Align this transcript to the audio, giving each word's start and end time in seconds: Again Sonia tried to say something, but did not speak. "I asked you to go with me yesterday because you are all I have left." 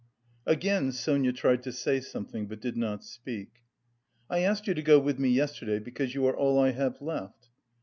Again 0.47 0.91
Sonia 0.93 1.31
tried 1.31 1.61
to 1.61 1.71
say 1.71 1.99
something, 1.99 2.47
but 2.47 2.59
did 2.59 2.75
not 2.75 3.03
speak. 3.03 3.49
"I 4.31 4.39
asked 4.39 4.65
you 4.65 4.73
to 4.73 4.81
go 4.81 4.97
with 4.97 5.19
me 5.19 5.29
yesterday 5.29 5.77
because 5.77 6.15
you 6.15 6.25
are 6.25 6.35
all 6.35 6.57
I 6.59 6.71
have 6.71 6.99
left." 7.03 7.49